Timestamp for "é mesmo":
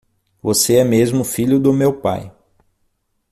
0.77-1.23